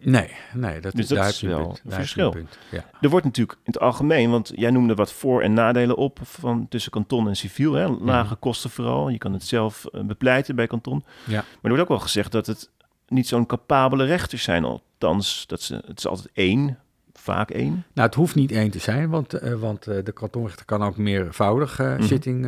Nee, 0.02 0.32
nee, 0.54 0.80
dat, 0.80 0.92
Dus 0.92 1.02
is, 1.02 1.08
dat 1.08 1.18
daar 1.18 1.28
is 1.28 1.42
wel 1.42 1.62
punt. 1.66 1.82
een 1.86 1.92
verschil. 1.92 2.30
punt, 2.30 2.58
Ja. 2.72 2.86
Er 3.02 3.10
wordt 3.10 3.26
natuurlijk 3.26 3.58
in 3.64 3.72
het 3.72 3.80
algemeen, 3.80 4.30
want 4.32 4.52
jij 4.56 4.72
noemde 4.72 4.96
wat 4.96 5.12
voor- 5.14 5.42
en 5.42 5.54
nadelen 5.54 5.96
op 5.98 6.20
van 6.24 6.68
tussen 6.70 6.92
kanton 6.92 7.28
en 7.28 7.36
civiel. 7.36 7.74
Hè? 7.74 7.88
Lage 7.88 8.26
Mhm. 8.32 8.40
kosten 8.40 8.70
vooral. 8.70 9.10
Je 9.10 9.18
kan 9.18 9.34
het 9.34 9.44
zelf 9.44 9.86
eh, 9.86 10.02
bepleiten 10.02 10.56
bij 10.56 10.68
kanton. 10.68 11.04
Ja. 11.26 11.32
Maar 11.34 11.44
er 11.62 11.68
wordt 11.70 11.82
ook 11.84 11.88
wel 11.90 12.00
gezegd 12.00 12.32
dat 12.32 12.46
het 12.48 12.70
niet 13.08 13.28
zo'n 13.28 13.46
capabele 13.46 14.06
rechters 14.06 14.44
zijn. 14.44 14.64
Althans, 14.66 15.48
dat 15.48 15.62
ze, 15.62 15.76
het 15.88 15.98
is 15.98 16.08
altijd 16.08 16.30
één, 16.34 16.80
vaak 17.20 17.50
één. 17.52 17.72
Nou, 17.94 18.08
het 18.08 18.16
hoeft 18.16 18.36
niet 18.36 18.52
één 18.52 18.72
te 18.72 18.80
zijn, 18.80 19.10
want, 19.10 19.34
eh, 19.34 19.54
want 19.54 19.88
eh, 19.88 20.04
de 20.04 20.12
kantonrechter 20.12 20.66
kan 20.66 20.84
ook 20.84 20.98
meervoudig 20.98 21.78
Mhm. 21.80 22.02
zitting 22.04 22.46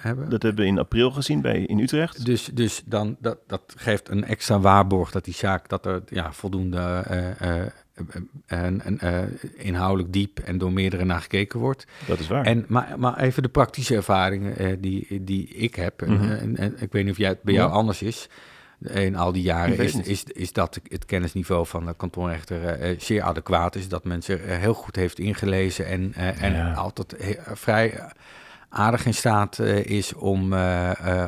hebben. 0.00 0.30
Dat 0.30 0.42
hebben 0.42 0.62
we 0.64 0.70
in 0.70 0.78
april 0.78 1.10
gezien 1.10 1.40
bij, 1.40 1.58
in 1.60 1.78
Utrecht. 1.78 2.24
Dus, 2.24 2.44
dus 2.52 2.82
dan, 2.84 3.16
dat, 3.20 3.38
dat 3.46 3.62
geeft 3.76 4.08
een 4.08 4.24
extra 4.24 4.60
waarborg 4.60 5.10
dat 5.10 5.24
die 5.24 5.34
zaak, 5.34 5.68
dat 5.68 5.86
er 5.86 6.02
ja, 6.08 6.32
voldoende 6.32 7.04
en, 8.46 8.80
en, 9.00 9.38
inhoudelijk 9.56 10.12
diep 10.12 10.38
en 10.38 10.58
door 10.58 10.72
meerdere 10.72 11.04
naar 11.04 11.20
gekeken 11.20 11.60
wordt. 11.60 11.86
Dat 12.06 12.18
is 12.18 12.28
waar. 12.28 12.44
En, 12.44 12.64
maar, 12.68 12.94
maar 12.98 13.18
even 13.18 13.42
de 13.42 13.48
praktische 13.48 13.94
ervaringen 13.94 14.80
die, 14.80 15.24
die 15.24 15.48
ik 15.48 15.74
heb, 15.74 16.02
en, 16.02 16.12
Mhm. 16.12 16.30
en, 16.30 16.56
en 16.56 16.74
ik 16.80 16.92
weet 16.92 17.02
niet 17.04 17.12
of 17.12 17.18
jij, 17.18 17.28
het 17.28 17.42
bij 17.42 17.54
jou 17.54 17.68
Ja. 17.70 17.74
anders 17.76 18.02
is, 18.02 18.28
in 18.80 19.16
al 19.16 19.32
die 19.32 19.42
jaren, 19.42 19.78
is, 19.78 19.94
is, 19.94 20.24
is 20.24 20.52
dat 20.52 20.80
het 20.88 21.04
kennisniveau 21.04 21.66
van 21.66 21.86
de 21.86 21.94
kantonrechter 21.96 22.64
eh, 22.64 22.90
eh, 22.90 23.00
zeer 23.00 23.22
adequaat 23.22 23.74
is. 23.74 23.88
Dat 23.88 24.04
men 24.04 24.22
zich 24.22 24.40
eh, 24.40 24.56
heel 24.58 24.74
goed 24.74 24.96
heeft 24.96 25.18
ingelezen 25.18 25.86
en, 25.86 26.14
en 26.14 26.52
Ja. 26.52 26.72
altijd 26.72 27.14
he- 27.18 27.56
vrij 27.56 28.00
aardig 28.68 29.06
in 29.06 29.14
staat 29.14 29.58
is 29.58 30.14
om, 30.14 30.52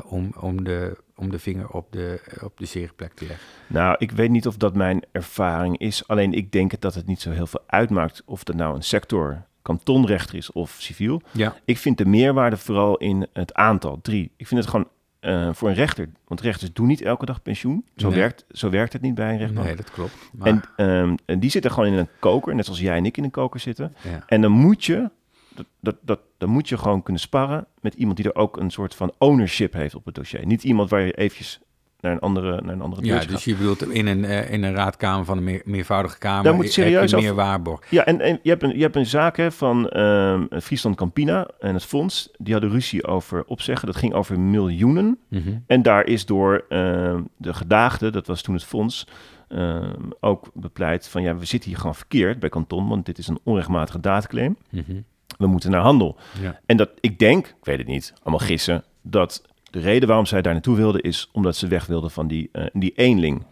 om, 0.04 0.32
om, 0.40 0.64
de, 0.64 0.96
om 1.16 1.30
de 1.30 1.38
vinger 1.38 1.68
op 1.68 1.86
de, 1.92 2.20
op 2.42 2.58
de 2.58 2.66
zere 2.66 2.92
plek 2.96 3.12
te 3.14 3.26
leggen. 3.26 3.46
Nou, 3.66 3.94
ik 3.98 4.10
weet 4.10 4.30
niet 4.30 4.46
of 4.46 4.56
dat 4.56 4.74
mijn 4.74 5.02
ervaring 5.12 5.78
is. 5.78 6.08
Alleen 6.08 6.32
ik 6.32 6.52
denk 6.52 6.80
dat 6.80 6.94
het 6.94 7.06
niet 7.06 7.20
zo 7.20 7.30
heel 7.30 7.46
veel 7.46 7.62
uitmaakt 7.66 8.22
of 8.24 8.44
dat 8.44 8.56
nou 8.56 8.74
een 8.76 8.82
sector 8.82 9.42
kantonrechter 9.62 10.34
is 10.36 10.52
of 10.52 10.76
civiel. 10.78 11.22
Ja, 11.30 11.56
Ik 11.64 11.78
vind 11.78 11.98
de 11.98 12.06
meerwaarde 12.06 12.56
vooral 12.56 12.96
in 12.96 13.26
het 13.32 13.54
aantal, 13.54 13.98
drie. 14.02 14.30
Ik 14.36 14.46
vind 14.46 14.60
het 14.60 14.68
gewoon 14.70 14.88
eh, 15.20 15.48
voor 15.52 15.68
een 15.68 15.74
rechter, 15.74 16.08
want 16.26 16.40
rechters 16.40 16.72
doen 16.72 16.86
niet 16.86 17.02
elke 17.02 17.24
dag 17.26 17.42
pensioen. 17.42 17.84
Zo, 17.96 18.08
Nee. 18.08 18.18
werkt, 18.18 18.44
zo 18.50 18.70
werkt 18.70 18.92
het 18.92 19.02
niet 19.02 19.14
bij 19.14 19.32
een 19.32 19.38
rechtbank. 19.38 19.66
nee, 19.66 19.76
dat 19.76 19.90
klopt. 19.90 20.12
Maar, 20.32 20.46
En, 20.48 20.62
ehm, 20.76 21.14
en 21.24 21.40
die 21.40 21.50
zitten 21.50 21.70
gewoon 21.70 21.92
in 21.92 21.98
een 21.98 22.08
koker, 22.18 22.54
net 22.54 22.64
zoals 22.64 22.80
jij 22.80 22.96
en 22.96 23.06
ik 23.06 23.16
in 23.16 23.24
een 23.24 23.30
koker 23.30 23.60
zitten. 23.60 23.94
ja. 24.02 24.22
En 24.26 24.40
dan 24.40 24.52
moet 24.52 24.84
je, 24.84 25.10
dat, 25.54 25.66
dat, 25.80 25.96
dat, 26.02 26.20
dan 26.38 26.48
moet 26.48 26.68
je 26.68 26.78
gewoon 26.78 27.02
kunnen 27.02 27.22
sparren 27.22 27.66
met 27.80 27.94
iemand 27.94 28.16
die 28.16 28.26
er 28.26 28.34
ook 28.34 28.56
een 28.56 28.70
soort 28.70 28.94
van 28.94 29.12
ownership 29.18 29.72
heeft 29.72 29.94
op 29.94 30.04
het 30.04 30.14
dossier. 30.14 30.46
Niet 30.46 30.64
iemand 30.64 30.90
waar 30.90 31.00
je 31.00 31.12
eventjes 31.12 31.60
naar 32.00 32.12
een 32.12 32.20
andere, 32.20 32.60
naar 32.62 32.74
een 32.74 32.80
andere 32.80 33.04
Ja, 33.04 33.18
dus 33.18 33.26
gaat. 33.26 33.42
je 33.42 33.56
bedoelt 33.56 33.92
in 33.92 34.06
een, 34.06 34.24
eh, 34.24 34.52
in 34.52 34.62
een 34.62 34.74
raadkamer 34.74 35.24
van 35.24 35.36
een 35.36 35.44
meer, 35.44 35.62
meervoudige 35.64 36.18
kamer 36.18 36.44
Daar 36.44 36.54
moet 36.54 36.72
serieus 36.72 37.14
meer 37.14 37.34
waarborg. 37.34 37.90
Ja, 37.90 38.04
en, 38.04 38.20
en 38.20 38.38
je, 38.42 38.50
hebt 38.50 38.62
een, 38.62 38.76
je 38.76 38.82
hebt 38.82 38.96
een 38.96 39.06
zaak 39.06 39.36
hè, 39.36 39.52
van 39.52 39.88
ehm 39.88 40.60
Friesland 40.62 40.96
Campina 40.96 41.48
en 41.58 41.74
het 41.74 41.84
fonds. 41.84 42.30
Die 42.38 42.52
hadden 42.52 42.70
ruzie 42.70 43.06
over 43.06 43.44
opzeggen. 43.44 43.86
Dat 43.86 43.96
ging 43.96 44.12
over 44.12 44.40
miljoenen. 44.40 45.18
Mhm. 45.28 45.58
En 45.66 45.82
daar 45.82 46.06
is 46.06 46.26
door 46.26 46.64
ehm, 46.68 47.22
de 47.36 47.54
gedaagde, 47.54 48.10
dat 48.10 48.26
was 48.26 48.42
toen 48.42 48.54
het 48.54 48.64
fonds, 48.64 49.06
ehm, 49.48 50.10
ook 50.20 50.50
bepleit 50.54 51.08
van 51.08 51.22
ja, 51.22 51.36
we 51.36 51.44
zitten 51.44 51.68
hier 51.68 51.78
gewoon 51.78 51.94
verkeerd 51.94 52.38
bij 52.38 52.48
kanton, 52.48 52.88
want 52.88 53.06
dit 53.06 53.18
is 53.18 53.28
een 53.28 53.38
onrechtmatige 53.42 54.00
daadclaim. 54.00 54.56
Mhm. 54.70 55.00
We 55.38 55.46
moeten 55.46 55.70
naar 55.70 55.80
handel. 55.80 56.16
Ja. 56.40 56.60
En 56.66 56.76
dat, 56.76 56.90
ik 57.00 57.18
denk, 57.18 57.46
ik 57.46 57.64
weet 57.64 57.78
het 57.78 57.86
niet, 57.86 58.12
allemaal 58.22 58.46
gissen, 58.46 58.84
dat 59.02 59.42
de 59.70 59.80
reden 59.80 60.08
waarom 60.08 60.26
zij 60.26 60.42
daar 60.42 60.52
naartoe 60.52 60.76
wilden 60.76 61.00
is 61.02 61.28
omdat 61.32 61.56
ze 61.56 61.66
weg 61.68 61.86
wilden 61.86 62.10
van 62.10 62.26
die, 62.28 62.48
eh, 62.52 62.64
die 62.72 62.92
eenling. 62.96 63.42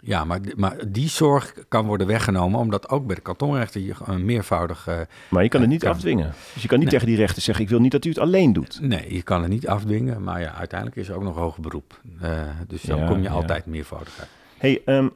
Ja, 0.00 0.24
maar, 0.24 0.40
maar 0.56 0.76
die 0.88 1.08
zorg 1.08 1.54
kan 1.68 1.86
worden 1.86 2.06
weggenomen, 2.06 2.60
omdat 2.60 2.88
ook 2.88 3.06
bij 3.06 3.14
de 3.14 3.20
kantonrechter 3.22 3.80
je 3.80 3.94
een 4.04 4.24
meervoudig... 4.24 4.86
eh, 4.86 5.00
Maar 5.30 5.42
je 5.42 5.48
kan 5.48 5.60
het 5.60 5.70
niet 5.70 5.80
Kan. 5.82 5.90
afdwingen. 5.90 6.32
Dus 6.52 6.62
je 6.62 6.68
kan 6.68 6.78
niet 6.78 6.90
Nee. 6.90 6.98
tegen 6.98 7.06
die 7.14 7.24
rechter 7.24 7.42
zeggen, 7.42 7.64
ik 7.64 7.70
wil 7.70 7.80
niet 7.80 7.92
dat 7.92 8.04
u 8.04 8.08
het 8.08 8.18
alleen 8.18 8.52
doet. 8.52 8.78
nee, 8.82 9.14
je 9.14 9.22
kan 9.22 9.40
het 9.42 9.50
niet 9.50 9.68
afdwingen, 9.68 10.22
maar 10.22 10.40
ja, 10.40 10.54
uiteindelijk 10.54 11.00
is 11.00 11.08
er 11.08 11.14
ook 11.16 11.22
nog 11.22 11.36
hoger 11.36 11.60
beroep. 11.62 12.00
Eh, 12.20 12.30
dus 12.68 12.82
dan 12.82 12.98
Ja, 12.98 13.06
kom 13.06 13.16
je 13.16 13.22
ja. 13.22 13.30
altijd 13.30 13.66
meervoudig 13.66 14.16
uit. 14.18 14.28
hey, 14.58 14.82
ehm, 14.84 15.08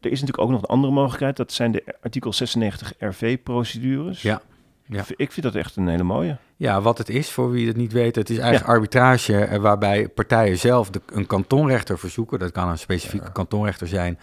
er 0.00 0.10
is 0.10 0.20
natuurlijk 0.20 0.38
ook 0.40 0.50
nog 0.50 0.62
een 0.62 0.68
andere 0.68 0.92
mogelijkheid. 0.92 1.36
Dat 1.36 1.52
zijn 1.52 1.72
de 1.72 1.84
artikel 2.02 2.32
96 2.32 2.92
RV-procedures. 2.98 4.22
Ja, 4.22 4.42
ja. 4.90 5.04
Ik 5.16 5.32
vind 5.32 5.46
dat 5.46 5.54
echt 5.54 5.76
een 5.76 5.88
hele 5.88 6.02
mooie. 6.02 6.36
Ja, 6.56 6.80
wat 6.80 6.98
het 6.98 7.08
is, 7.08 7.30
voor 7.30 7.50
wie 7.50 7.66
het 7.66 7.76
niet 7.76 7.92
weet, 7.92 8.16
het 8.16 8.30
is 8.30 8.38
eigenlijk 8.38 8.72
arbitrage 8.72 9.44
eh, 9.44 9.58
waarbij 9.58 10.08
partijen 10.08 10.58
zelf 10.58 10.90
de, 10.90 11.00
een 11.06 11.26
kantonrechter 11.26 11.98
verzoeken, 11.98 12.38
dat 12.38 12.52
kan 12.52 12.68
een 12.68 12.78
specifieke 12.78 13.32
kantonrechter 13.32 13.86
zijn, 13.86 14.18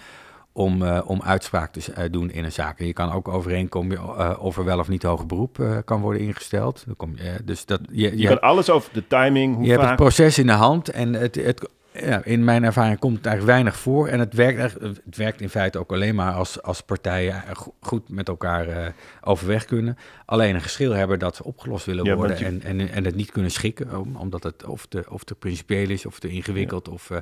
om, 0.51 0.83
eh, 0.83 1.01
om 1.05 1.21
uitspraak 1.21 1.71
te 1.71 1.93
eh, 1.93 2.11
doen 2.11 2.31
in 2.31 2.43
een 2.43 2.51
zaak. 2.51 2.79
En 2.79 2.85
je 2.85 2.93
kan 2.93 3.11
ook 3.11 3.27
overeenkomen 3.27 4.39
of 4.39 4.57
er 4.57 4.65
wel 4.65 4.79
of 4.79 4.87
niet 4.87 5.03
hoger 5.03 5.25
beroep 5.25 5.81
kan 5.85 6.01
worden 6.01 6.21
ingesteld. 6.21 6.83
Dan 6.85 6.95
kom 6.95 7.13
je, 7.15 7.37
dus 7.43 7.65
dat, 7.65 7.79
je, 7.91 8.01
je, 8.01 8.17
Je 8.17 8.27
kan 8.27 8.41
alles 8.41 8.69
over 8.69 8.89
de 8.93 9.07
timing, 9.07 9.55
hoe 9.55 9.65
je 9.65 9.71
hebt 9.71 9.85
het 9.85 9.95
proces 9.95 10.37
in 10.37 10.47
de 10.47 10.51
hand 10.51 10.89
en 10.89 11.13
het, 11.13 11.35
het, 11.35 11.69
ja, 12.05 12.23
in 12.23 12.43
mijn 12.43 12.63
ervaring 12.63 12.99
komt 12.99 13.17
het 13.17 13.25
eigenlijk 13.25 13.55
weinig 13.57 13.79
voor. 13.79 14.07
En 14.07 14.19
het 14.19 14.33
werkt, 14.33 14.73
het 14.81 15.15
werkt 15.17 15.41
in 15.41 15.49
feite 15.49 15.77
ook 15.79 15.91
alleen 15.91 16.15
maar 16.15 16.33
als, 16.33 16.61
als 16.61 16.81
partijen 16.81 17.43
go- 17.53 17.73
goed 17.81 18.09
met 18.09 18.27
elkaar 18.27 18.67
eh, 18.67 18.87
overweg 19.21 19.65
kunnen. 19.65 19.97
Alleen 20.25 20.55
een 20.55 20.61
geschil 20.61 20.91
hebben 20.91 21.19
dat 21.19 21.35
ze 21.35 21.43
opgelost 21.43 21.85
willen 21.85 22.05
Ja, 22.05 22.15
worden 22.15 22.37
en, 22.37 22.61
en, 22.63 22.89
en 22.89 23.05
het 23.05 23.15
niet 23.15 23.31
kunnen 23.31 23.51
schikken. 23.51 23.99
om- 23.99 24.15
Omdat 24.15 24.43
het 24.43 24.65
of 24.65 24.85
te, 24.85 25.05
of 25.09 25.23
te 25.23 25.35
principieel 25.35 25.89
is 25.89 26.05
of 26.05 26.19
te 26.19 26.27
ingewikkeld 26.29 26.87
of, 26.89 27.09
eh, 27.09 27.17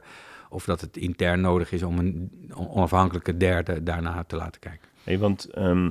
of 0.50 0.66
dat 0.66 0.82
het 0.82 0.98
intern 0.98 1.42
nodig 1.42 1.72
is 1.72 1.84
om 1.84 2.00
een 2.00 2.32
onafhankelijke 2.56 3.38
derde 3.38 3.84
daarna 3.84 4.24
te 4.28 4.36
laten 4.36 4.62
kijken. 4.62 4.88
Nee, 5.04 5.20
want 5.20 5.46
ehm, 5.46 5.90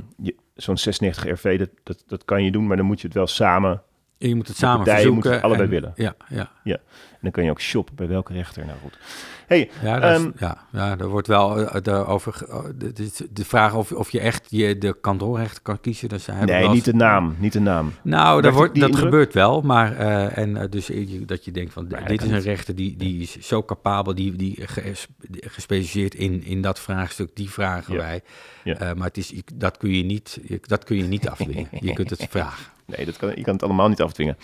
zo'n 0.55 0.79
96 0.79 1.25
RV, 1.33 1.59
dat, 1.59 1.69
dat, 1.83 2.05
dat 2.07 2.25
kan 2.25 2.45
je 2.45 2.51
doen, 2.51 2.67
maar 2.67 2.77
dan 2.77 2.87
moet 2.87 3.01
je 3.01 3.07
het 3.07 3.17
wel 3.17 3.27
samen... 3.27 3.83
En 4.19 4.29
je 4.29 4.35
moet 4.35 4.49
het 4.49 4.57
samen 4.57 4.77
partijen 4.77 5.03
verzoeken. 5.03 5.33
het 5.33 5.43
allebei 5.43 5.65
en- 5.65 5.71
willen. 5.71 5.93
Ja, 5.97 6.15
ja. 6.29 6.51
En 6.65 7.21
dan 7.21 7.31
kan 7.31 7.45
je 7.45 7.51
ook 7.51 7.61
shoppen 7.61 7.95
bij 7.95 8.09
welke 8.09 8.33
rechter. 8.33 8.67
Nou 8.67 8.79
goed. 8.83 8.99
Hey, 9.47 9.71
Ja, 9.83 9.97
is- 10.03 10.19
Ehm, 10.19 10.31
ja, 10.39 10.59
ja, 10.73 10.99
er 10.99 11.09
wordt 11.09 11.27
wel 11.27 11.61
eh, 11.69 11.83
de, 11.83 11.91
over, 12.07 12.47
oh, 12.51 12.65
de, 12.77 12.93
de, 12.93 13.11
de 13.33 13.45
vraag 13.45 13.75
of, 13.75 13.93
of 13.93 14.11
je 14.11 14.21
echt 14.21 14.47
je, 14.51 14.79
de 14.79 14.97
kantonrechter 15.01 15.63
kan 15.63 15.81
kiezen. 15.81 16.09
Dus 16.09 16.27
nee, 16.45 16.69
niet 16.69 16.85
de 16.85 16.95
naam, 16.95 17.37
niet 17.39 17.53
de 17.53 17.61
naam. 17.61 17.93
Nou, 18.03 18.43
dat, 18.43 18.53
wordt, 18.53 18.75
dat 18.75 18.89
indruk? 18.89 19.05
gebeurt 19.05 19.35
wel, 19.35 19.61
maar 19.61 19.97
eh, 19.97 20.39
en, 20.39 20.57
eh, 20.57 20.71
dus 20.71 20.91
dat 21.27 21.45
je 21.45 21.51
denkt 21.51 21.73
van 21.73 21.87
Maar 21.91 22.07
dit 22.09 22.23
is 22.23 22.31
een 22.31 22.41
rechter 22.41 22.75
die, 22.75 22.97
die 22.97 23.23
is 23.23 23.39
zo 23.41 23.63
capabel, 23.63 24.15
die, 24.15 24.37
die 24.37 24.67
ges- 24.67 25.07
gespecialiseerd 25.41 26.15
in, 26.15 26.45
in 26.45 26.63
dat 26.63 26.81
vraagstuk, 26.81 27.31
die 27.37 27.51
vragen 27.51 27.95
Ja. 27.95 28.01
wij. 28.01 28.21
Ja. 28.65 28.75
Eh, 28.79 28.93
maar 28.95 29.07
het 29.07 29.17
is, 29.17 29.33
dat 29.55 29.77
kun 29.77 29.91
je 29.97 30.05
niet, 30.05 30.41
dat 30.61 30.85
kun 30.85 30.97
je 30.97 31.03
niet 31.05 31.29
afdwingen. 31.29 31.69
je 31.81 31.93
kunt 31.93 32.11
het 32.11 32.27
vragen. 32.31 32.73
Nee, 32.87 33.05
dat 33.05 33.17
kan, 33.17 33.29
je 33.35 33.43
kan 33.43 33.53
het 33.55 33.63
allemaal 33.63 33.89
niet 33.89 34.03
afdwingen. 34.03 34.37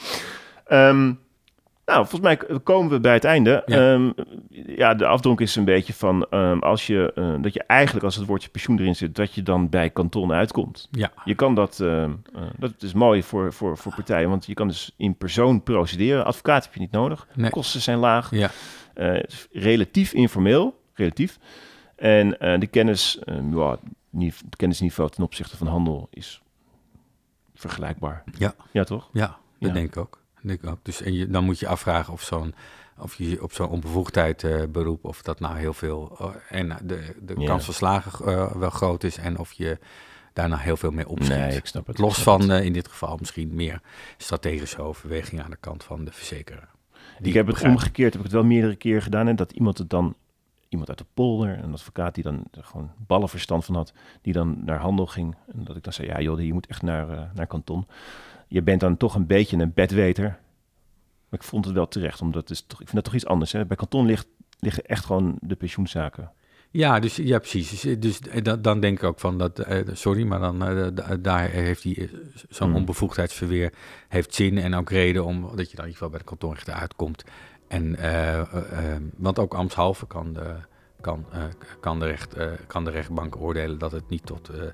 Ehm, 0.66 1.12
nou, 1.86 2.06
volgens 2.06 2.20
mij 2.20 2.60
komen 2.62 2.90
we 2.90 3.00
bij 3.00 3.14
het 3.14 3.24
einde. 3.24 3.62
Ja. 3.66 3.80
Ja, 3.82 4.12
ja 4.66 4.94
de 4.94 5.06
afdronk 5.06 5.40
is 5.40 5.56
een 5.56 5.64
beetje 5.64 5.92
van 5.94 6.26
ehm, 6.30 6.58
als 6.58 6.86
je, 6.86 7.12
eh, 7.14 7.34
dat 7.40 7.54
je 7.54 7.62
eigenlijk 7.66 8.04
als 8.04 8.16
het 8.16 8.26
woordje 8.26 8.48
pensioen 8.48 8.78
erin 8.78 8.96
zit, 8.96 9.14
dat 9.16 9.34
je 9.34 9.42
dan 9.42 9.68
bij 9.68 9.90
kanton 9.90 10.32
uitkomt. 10.32 10.88
Ja, 10.90 11.12
Je 11.24 11.34
kan 11.34 11.54
dat, 11.54 11.80
ehm, 11.80 12.10
eh, 12.34 12.42
dat 12.58 12.82
is 12.82 12.92
mooi 12.92 13.22
voor, 13.22 13.52
voor, 13.52 13.76
voor 13.78 13.94
partijen, 13.94 14.28
want 14.28 14.46
je 14.46 14.54
kan 14.54 14.68
dus 14.68 14.94
in 14.96 15.14
persoon 15.16 15.62
procederen. 15.62 16.24
Advocaat 16.24 16.64
heb 16.64 16.74
je 16.74 16.80
niet 16.80 16.90
nodig. 16.90 17.26
Nee. 17.34 17.50
Kosten 17.50 17.80
zijn 17.80 17.98
laag. 17.98 18.30
ja, 18.30 18.50
Eh, 18.94 19.22
relatief 19.52 20.12
informeel, 20.12 20.80
relatief. 20.94 21.38
En 21.96 22.28
de 22.60 22.66
kennis, 22.70 23.18
ja, 23.52 23.78
het 24.18 24.56
kennisniveau 24.56 25.10
ten 25.10 25.24
opzichte 25.24 25.56
van 25.56 25.66
handel 25.66 26.08
is 26.10 26.40
vergelijkbaar. 27.60 28.22
ja, 28.38 28.54
Ja, 28.70 28.84
toch? 28.84 29.08
ja, 29.12 29.26
dat 29.26 29.36
Ja. 29.68 29.72
denk 29.72 29.86
ik 29.88 29.96
ook. 29.96 30.18
Denk 30.42 30.62
ik 30.62 30.68
ook. 30.70 30.78
Dus 30.82 31.02
en 31.02 31.12
je, 31.14 31.26
dan 31.28 31.44
moet 31.44 31.58
je 31.58 31.66
afvragen 31.68 32.12
of 32.12 32.22
zo'n 32.22 32.54
of 32.98 33.14
je 33.14 33.42
op 33.42 33.52
zo'n 33.52 33.68
onbevoegdheid 33.68 34.44
eh, 34.44 34.62
beroep, 34.68 35.04
of 35.04 35.22
dat 35.22 35.40
nou 35.40 35.58
heel 35.58 35.74
veel, 35.74 36.16
eh, 36.20 36.58
en 36.60 36.76
de, 36.84 37.14
de 37.22 37.34
Ja. 37.38 37.46
kans 37.46 37.64
van 37.64 37.74
slagen 37.74 38.26
eh, 38.26 38.52
wel 38.52 38.70
groot 38.70 39.04
is 39.04 39.16
en 39.16 39.38
of 39.38 39.52
je 39.52 39.78
daarna 40.32 40.56
heel 40.56 40.76
veel 40.76 40.90
mee 40.90 41.08
opschiet. 41.08 41.36
Nee, 41.36 41.56
ik 41.56 41.66
snap 41.66 41.86
het. 41.86 41.98
Los 41.98 42.14
snap 42.20 42.40
van 42.40 42.48
het. 42.50 42.64
in 42.64 42.72
dit 42.72 42.88
geval 42.88 43.16
misschien 43.20 43.54
meer 43.54 43.80
strategische 44.16 44.82
overwegingen 44.82 45.44
aan 45.44 45.50
de 45.50 45.56
kant 45.60 45.84
van 45.84 46.04
de 46.04 46.12
verzekeraar. 46.12 46.68
Die 47.18 47.28
ik 47.28 47.34
heb 47.34 47.46
het 47.46 47.54
begrijp. 47.54 47.74
omgekeerd, 47.74 48.12
heb 48.12 48.22
ik 48.22 48.26
het 48.26 48.36
wel 48.36 48.44
meerdere 48.44 48.76
keer 48.76 49.02
gedaan. 49.02 49.28
En 49.28 49.36
dat 49.36 49.52
iemand 49.52 49.78
het 49.78 49.90
dan, 49.90 50.14
iemand 50.70 50.88
uit 50.88 50.98
de 50.98 51.06
polder, 51.14 51.58
een 51.64 51.72
advocaat 51.72 52.14
die 52.14 52.24
dan 52.24 52.44
gewoon 52.50 52.90
ballenverstand 53.06 53.64
van 53.64 53.74
had, 53.74 53.92
die 54.22 54.32
dan 54.32 54.64
naar 54.64 54.78
handel 54.78 55.06
ging. 55.06 55.36
En 55.52 55.64
dat 55.64 55.76
ik 55.76 55.82
dan 55.82 55.92
zei, 55.92 56.08
ja 56.08 56.20
joh, 56.20 56.40
je 56.40 56.52
moet 56.52 56.66
echt 56.66 56.82
naar, 56.82 57.10
eh, 57.10 57.22
naar 57.34 57.46
kanton. 57.46 57.86
Je 58.48 58.62
bent 58.62 58.80
dan 58.80 58.96
toch 58.96 59.14
een 59.14 59.26
beetje 59.26 59.56
een 59.56 59.72
bedweter. 59.74 60.24
Maar 61.28 61.40
ik 61.40 61.46
vond 61.46 61.64
het 61.64 61.74
wel 61.74 61.88
terecht, 61.88 62.20
omdat 62.20 62.40
het 62.40 62.50
is 62.50 62.60
toch, 62.66 62.80
ik 62.80 62.88
vind 62.88 62.94
dat 62.94 63.04
toch 63.04 63.14
iets 63.14 63.26
anders. 63.26 63.52
Hè? 63.52 63.66
Bij 63.66 63.76
kanton 63.76 64.06
ligt, 64.06 64.26
liggen 64.58 64.84
echt 64.84 65.04
gewoon 65.04 65.36
de 65.40 65.54
pensioenzaken. 65.56 66.32
Ja, 66.70 66.98
dus 67.00 67.16
ja, 67.16 67.38
precies. 67.38 67.80
Dus, 67.80 67.98
dus 67.98 68.20
eh, 68.20 68.42
dan, 68.42 68.62
dan 68.62 68.80
denk 68.80 68.98
ik 68.98 69.04
ook 69.04 69.20
van 69.20 69.38
dat, 69.38 69.58
eh, 69.58 69.88
sorry, 69.92 70.22
maar 70.26 70.38
dan 70.40 70.64
eh, 70.64 70.86
da- 70.94 71.16
daar 71.16 71.48
heeft 71.48 71.82
die 71.82 71.96
eh, 71.96 72.08
zo'n 72.48 72.66
Hmm. 72.68 72.76
onbevoegdheidsverweer 72.76 73.72
heeft 74.08 74.34
zin 74.34 74.58
en 74.58 74.74
ook 74.74 74.90
reden 74.90 75.24
om 75.24 75.40
dat 75.40 75.50
je 75.50 75.56
dan 75.56 75.64
in 75.64 75.68
ieder 75.70 75.92
geval 75.92 76.08
bij 76.08 76.18
de 76.18 76.24
kantonrechter 76.24 76.74
uitkomt. 76.74 77.24
En 77.70 77.96
eh, 77.96 78.38
eh, 78.38 78.44
eh, 78.44 79.00
want 79.16 79.38
ook 79.38 79.54
ambtshalve 79.54 80.06
kan 80.06 80.32
de, 80.32 80.54
kan, 81.00 81.24
kan, 81.80 81.98
de 81.98 82.06
recht, 82.06 82.36
kan 82.66 82.84
de 82.84 82.90
rechtbank 82.90 83.36
oordelen 83.36 83.78
dat 83.78 83.92
het 83.92 84.08
niet 84.08 84.26
tot 84.26 84.46
de 84.46 84.72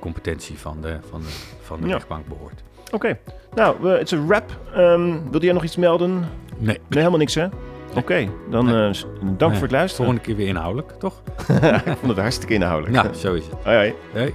competentie 0.00 0.58
van 0.58 0.80
de, 0.80 0.96
van 1.10 1.20
de, 1.20 1.28
van 1.60 1.80
de 1.80 1.86
Ja. 1.86 1.92
rechtbank 1.92 2.26
behoort. 2.26 2.62
Oké, 2.92 3.18
nou, 3.54 3.88
het 3.88 4.02
is 4.12 4.18
een 4.18 4.26
wrap. 4.26 4.58
Ehm, 4.74 5.30
wilde 5.30 5.44
jij 5.44 5.54
nog 5.54 5.64
iets 5.64 5.76
melden? 5.76 6.18
Nee, 6.18 6.28
Nee, 6.58 6.78
helemaal 6.88 7.18
niks 7.18 7.34
hè? 7.34 7.46
Oké, 7.94 8.28
dan 8.50 8.64
Nee. 8.64 8.92
dank 9.36 9.52
voor 9.52 9.62
het 9.62 9.70
luisteren. 9.70 10.04
volgende 10.06 10.20
keer 10.20 10.36
weer 10.36 10.48
inhoudelijk, 10.48 10.90
toch? 10.98 11.22
ik 11.84 11.96
vond 11.96 12.06
het 12.08 12.18
hartstikke 12.18 12.54
inhoudelijk. 12.54 13.02
Nou, 13.02 13.14
zo 13.14 13.34
is 13.34 13.44
het. 13.46 13.54
Hoi, 13.64 13.76
hoi. 13.76 13.94
Hey. 14.12 14.34